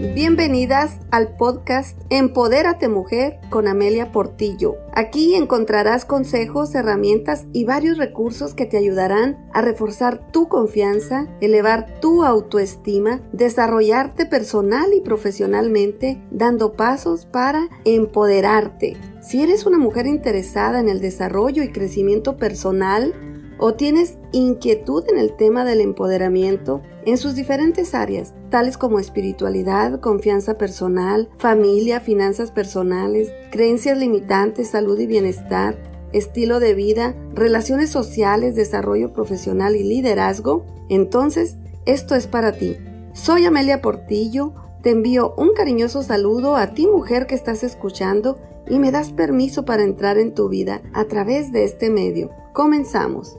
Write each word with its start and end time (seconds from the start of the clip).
Bienvenidas 0.00 0.98
al 1.10 1.36
podcast 1.36 2.00
Empodérate 2.08 2.88
Mujer 2.88 3.38
con 3.50 3.68
Amelia 3.68 4.12
Portillo. 4.12 4.76
Aquí 4.94 5.34
encontrarás 5.34 6.06
consejos, 6.06 6.74
herramientas 6.74 7.44
y 7.52 7.66
varios 7.66 7.98
recursos 7.98 8.54
que 8.54 8.64
te 8.64 8.78
ayudarán 8.78 9.46
a 9.52 9.60
reforzar 9.60 10.32
tu 10.32 10.48
confianza, 10.48 11.28
elevar 11.42 12.00
tu 12.00 12.24
autoestima, 12.24 13.20
desarrollarte 13.32 14.24
personal 14.24 14.90
y 14.94 15.02
profesionalmente, 15.02 16.18
dando 16.30 16.72
pasos 16.72 17.26
para 17.26 17.68
empoderarte. 17.84 18.96
Si 19.20 19.42
eres 19.42 19.66
una 19.66 19.76
mujer 19.76 20.06
interesada 20.06 20.80
en 20.80 20.88
el 20.88 21.02
desarrollo 21.02 21.62
y 21.62 21.72
crecimiento 21.72 22.38
personal, 22.38 23.29
o 23.60 23.74
tienes 23.74 24.16
inquietud 24.32 25.04
en 25.08 25.18
el 25.18 25.36
tema 25.36 25.64
del 25.64 25.82
empoderamiento 25.82 26.80
en 27.04 27.18
sus 27.18 27.34
diferentes 27.34 27.94
áreas, 27.94 28.34
tales 28.48 28.78
como 28.78 28.98
espiritualidad, 28.98 30.00
confianza 30.00 30.56
personal, 30.56 31.28
familia, 31.36 32.00
finanzas 32.00 32.50
personales, 32.50 33.32
creencias 33.50 33.98
limitantes, 33.98 34.70
salud 34.70 34.98
y 34.98 35.06
bienestar, 35.06 35.76
estilo 36.12 36.58
de 36.58 36.74
vida, 36.74 37.14
relaciones 37.34 37.90
sociales, 37.90 38.56
desarrollo 38.56 39.12
profesional 39.12 39.76
y 39.76 39.84
liderazgo, 39.84 40.64
entonces 40.88 41.56
esto 41.84 42.14
es 42.14 42.26
para 42.26 42.52
ti. 42.52 42.76
Soy 43.12 43.44
Amelia 43.44 43.82
Portillo, 43.82 44.54
te 44.82 44.90
envío 44.90 45.34
un 45.36 45.52
cariñoso 45.52 46.02
saludo 46.02 46.56
a 46.56 46.68
ti 46.68 46.86
mujer 46.86 47.26
que 47.26 47.34
estás 47.34 47.62
escuchando 47.62 48.38
y 48.68 48.78
me 48.78 48.90
das 48.90 49.12
permiso 49.12 49.66
para 49.66 49.82
entrar 49.82 50.16
en 50.16 50.32
tu 50.32 50.48
vida 50.48 50.80
a 50.94 51.04
través 51.04 51.52
de 51.52 51.64
este 51.64 51.90
medio. 51.90 52.30
Comenzamos. 52.52 53.36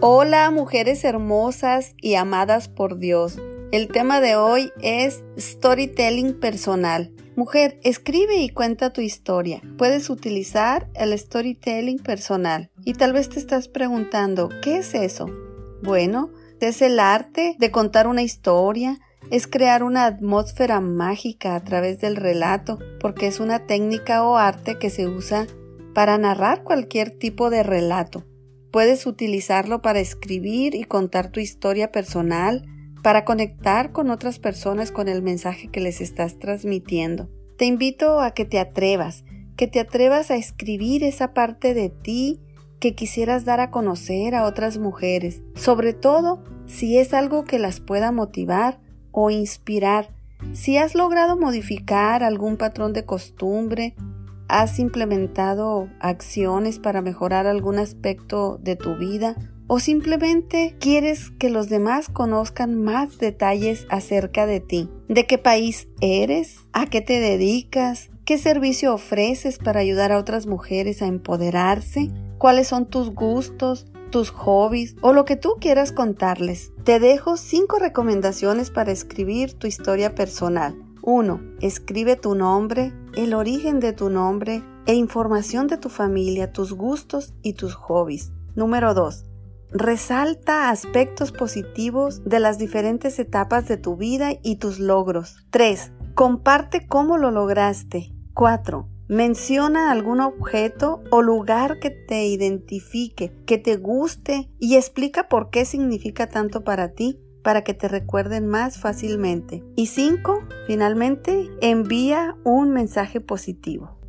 Hola 0.00 0.50
mujeres 0.52 1.04
hermosas 1.04 1.94
y 2.00 2.14
amadas 2.14 2.68
por 2.68 2.98
Dios. 2.98 3.38
El 3.72 3.88
tema 3.88 4.20
de 4.20 4.36
hoy 4.36 4.70
es 4.80 5.24
storytelling 5.36 6.38
personal. 6.38 7.12
Mujer, 7.34 7.80
escribe 7.82 8.36
y 8.36 8.48
cuenta 8.50 8.92
tu 8.92 9.00
historia. 9.00 9.60
Puedes 9.76 10.08
utilizar 10.08 10.88
el 10.94 11.18
storytelling 11.18 11.98
personal. 11.98 12.70
Y 12.84 12.94
tal 12.94 13.12
vez 13.12 13.28
te 13.28 13.40
estás 13.40 13.66
preguntando, 13.66 14.48
¿qué 14.62 14.78
es 14.78 14.94
eso? 14.94 15.26
Bueno, 15.82 16.30
es 16.60 16.80
el 16.80 17.00
arte 17.00 17.56
de 17.58 17.70
contar 17.72 18.06
una 18.06 18.22
historia, 18.22 19.00
es 19.32 19.48
crear 19.48 19.82
una 19.82 20.06
atmósfera 20.06 20.80
mágica 20.80 21.56
a 21.56 21.64
través 21.64 22.00
del 22.00 22.14
relato, 22.14 22.78
porque 23.00 23.26
es 23.26 23.40
una 23.40 23.66
técnica 23.66 24.22
o 24.22 24.36
arte 24.36 24.78
que 24.78 24.90
se 24.90 25.08
usa 25.08 25.48
para 25.96 26.18
narrar 26.18 26.62
cualquier 26.62 27.08
tipo 27.10 27.48
de 27.48 27.62
relato. 27.62 28.26
Puedes 28.70 29.06
utilizarlo 29.06 29.80
para 29.80 29.98
escribir 29.98 30.74
y 30.74 30.84
contar 30.84 31.30
tu 31.30 31.40
historia 31.40 31.90
personal, 31.90 32.66
para 33.02 33.24
conectar 33.24 33.92
con 33.92 34.10
otras 34.10 34.38
personas 34.38 34.92
con 34.92 35.08
el 35.08 35.22
mensaje 35.22 35.68
que 35.68 35.80
les 35.80 36.02
estás 36.02 36.38
transmitiendo. 36.38 37.30
Te 37.56 37.64
invito 37.64 38.20
a 38.20 38.32
que 38.32 38.44
te 38.44 38.58
atrevas, 38.58 39.24
que 39.56 39.68
te 39.68 39.80
atrevas 39.80 40.30
a 40.30 40.36
escribir 40.36 41.02
esa 41.02 41.32
parte 41.32 41.72
de 41.72 41.88
ti 41.88 42.42
que 42.78 42.94
quisieras 42.94 43.46
dar 43.46 43.60
a 43.60 43.70
conocer 43.70 44.34
a 44.34 44.44
otras 44.44 44.76
mujeres, 44.76 45.40
sobre 45.54 45.94
todo 45.94 46.44
si 46.66 46.98
es 46.98 47.14
algo 47.14 47.44
que 47.44 47.58
las 47.58 47.80
pueda 47.80 48.12
motivar 48.12 48.80
o 49.12 49.30
inspirar. 49.30 50.10
Si 50.52 50.76
has 50.76 50.94
logrado 50.94 51.38
modificar 51.38 52.22
algún 52.22 52.58
patrón 52.58 52.92
de 52.92 53.06
costumbre 53.06 53.94
¿Has 54.48 54.78
implementado 54.78 55.88
acciones 55.98 56.78
para 56.78 57.02
mejorar 57.02 57.46
algún 57.46 57.78
aspecto 57.78 58.58
de 58.62 58.76
tu 58.76 58.96
vida? 58.96 59.34
¿O 59.66 59.80
simplemente 59.80 60.76
quieres 60.78 61.30
que 61.30 61.50
los 61.50 61.68
demás 61.68 62.08
conozcan 62.08 62.80
más 62.80 63.18
detalles 63.18 63.86
acerca 63.90 64.46
de 64.46 64.60
ti? 64.60 64.88
¿De 65.08 65.26
qué 65.26 65.38
país 65.38 65.88
eres? 66.00 66.60
¿A 66.72 66.86
qué 66.86 67.00
te 67.00 67.18
dedicas? 67.18 68.10
¿Qué 68.24 68.38
servicio 68.38 68.94
ofreces 68.94 69.58
para 69.58 69.80
ayudar 69.80 70.12
a 70.12 70.18
otras 70.18 70.46
mujeres 70.46 71.02
a 71.02 71.06
empoderarse? 71.06 72.12
¿Cuáles 72.38 72.68
son 72.68 72.86
tus 72.86 73.10
gustos? 73.10 73.86
tus 74.10 74.30
hobbies 74.30 74.94
o 75.02 75.12
lo 75.12 75.24
que 75.24 75.36
tú 75.36 75.56
quieras 75.60 75.90
contarles. 75.90 76.72
Te 76.84 77.00
dejo 77.00 77.36
cinco 77.36 77.78
recomendaciones 77.78 78.70
para 78.70 78.92
escribir 78.92 79.54
tu 79.54 79.66
historia 79.66 80.14
personal. 80.14 80.85
1. 81.06 81.40
Escribe 81.60 82.16
tu 82.16 82.34
nombre, 82.34 82.92
el 83.14 83.32
origen 83.32 83.78
de 83.78 83.92
tu 83.92 84.10
nombre 84.10 84.64
e 84.86 84.94
información 84.94 85.68
de 85.68 85.78
tu 85.78 85.88
familia, 85.88 86.52
tus 86.52 86.72
gustos 86.72 87.32
y 87.42 87.52
tus 87.52 87.74
hobbies. 87.74 88.32
Número 88.56 88.92
2. 88.92 89.24
Resalta 89.70 90.68
aspectos 90.68 91.30
positivos 91.30 92.24
de 92.24 92.40
las 92.40 92.58
diferentes 92.58 93.20
etapas 93.20 93.68
de 93.68 93.76
tu 93.76 93.96
vida 93.96 94.32
y 94.42 94.56
tus 94.56 94.80
logros. 94.80 95.46
3. 95.50 95.92
Comparte 96.16 96.88
cómo 96.88 97.18
lo 97.18 97.30
lograste. 97.30 98.12
4. 98.34 98.88
Menciona 99.06 99.92
algún 99.92 100.20
objeto 100.20 101.04
o 101.12 101.22
lugar 101.22 101.78
que 101.78 101.90
te 101.90 102.26
identifique, 102.26 103.32
que 103.46 103.58
te 103.58 103.76
guste 103.76 104.50
y 104.58 104.74
explica 104.74 105.28
por 105.28 105.50
qué 105.50 105.66
significa 105.66 106.26
tanto 106.26 106.64
para 106.64 106.94
ti 106.94 107.20
para 107.46 107.62
que 107.62 107.74
te 107.74 107.86
recuerden 107.86 108.48
más 108.48 108.76
fácilmente. 108.76 109.62
Y 109.76 109.86
cinco, 109.86 110.42
finalmente, 110.66 111.48
envía 111.60 112.34
un 112.42 112.72
mensaje 112.72 113.20
positivo. 113.20 114.00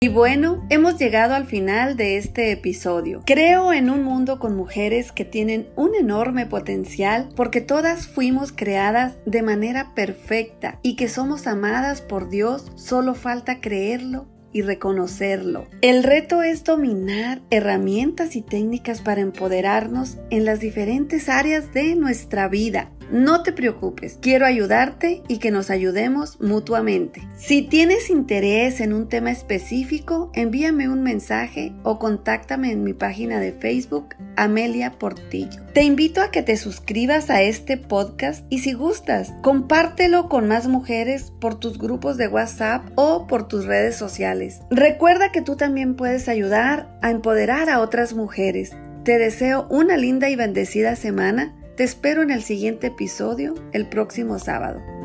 Y 0.00 0.08
bueno, 0.08 0.64
hemos 0.70 0.98
llegado 0.98 1.34
al 1.34 1.44
final 1.44 1.98
de 1.98 2.16
este 2.16 2.52
episodio. 2.52 3.20
Creo 3.26 3.74
en 3.74 3.90
un 3.90 4.02
mundo 4.04 4.38
con 4.38 4.56
mujeres 4.56 5.12
que 5.12 5.26
tienen 5.26 5.68
un 5.76 5.94
enorme 5.94 6.46
potencial 6.46 7.28
porque 7.36 7.60
todas 7.60 8.06
fuimos 8.06 8.52
creadas 8.52 9.16
de 9.26 9.42
manera 9.42 9.92
perfecta 9.94 10.78
y 10.82 10.96
que 10.96 11.10
somos 11.10 11.46
amadas 11.46 12.00
por 12.00 12.30
Dios, 12.30 12.72
solo 12.74 13.14
falta 13.14 13.60
creerlo 13.60 14.28
y 14.56 14.62
reconocerlo. 14.62 15.66
El 15.82 16.02
reto 16.02 16.42
es 16.42 16.64
dominar 16.64 17.42
herramientas 17.50 18.36
y 18.36 18.40
técnicas 18.40 19.02
para 19.02 19.20
empoderarnos 19.20 20.16
en 20.30 20.46
las 20.46 20.60
diferentes 20.60 21.28
áreas 21.28 21.74
de 21.74 21.94
nuestra 21.94 22.48
vida 22.48 22.90
no 23.10 23.42
te 23.42 23.52
preocupes, 23.52 24.18
quiero 24.20 24.46
ayudarte 24.46 25.22
y 25.28 25.38
que 25.38 25.50
nos 25.50 25.70
ayudemos 25.70 26.40
mutuamente. 26.40 27.26
Si 27.36 27.62
tienes 27.62 28.10
interés 28.10 28.80
en 28.80 28.92
un 28.92 29.08
tema 29.08 29.30
específico, 29.30 30.30
envíame 30.34 30.88
un 30.88 31.02
mensaje 31.02 31.72
o 31.82 31.98
contáctame 31.98 32.72
en 32.72 32.82
mi 32.84 32.92
página 32.92 33.40
de 33.40 33.52
Facebook, 33.52 34.14
Amelia 34.36 34.92
Portillo. 34.98 35.64
Te 35.72 35.82
invito 35.82 36.20
a 36.20 36.30
que 36.30 36.42
te 36.42 36.56
suscribas 36.56 37.30
a 37.30 37.42
este 37.42 37.76
podcast 37.76 38.44
y 38.48 38.60
si 38.60 38.72
gustas, 38.72 39.32
compártelo 39.42 40.28
con 40.28 40.48
más 40.48 40.68
mujeres 40.68 41.32
por 41.40 41.58
tus 41.58 41.78
grupos 41.78 42.16
de 42.16 42.28
WhatsApp 42.28 42.86
o 42.96 43.26
por 43.26 43.48
tus 43.48 43.66
redes 43.66 43.96
sociales. 43.96 44.60
Recuerda 44.70 45.32
que 45.32 45.42
tú 45.42 45.56
también 45.56 45.94
puedes 45.94 46.28
ayudar 46.28 46.98
a 47.02 47.10
empoderar 47.10 47.70
a 47.70 47.80
otras 47.80 48.14
mujeres. 48.14 48.72
Te 49.04 49.18
deseo 49.18 49.68
una 49.70 49.96
linda 49.96 50.28
y 50.30 50.36
bendecida 50.36 50.96
semana 50.96 51.55
te 51.76 51.84
espero 51.84 52.22
en 52.22 52.30
el 52.30 52.42
siguiente 52.42 52.86
episodio 52.86 53.54
el 53.72 53.86
próximo 53.86 54.38
sábado. 54.38 54.95